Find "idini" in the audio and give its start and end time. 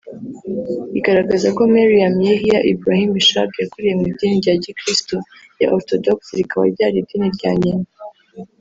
4.11-4.37, 7.01-7.27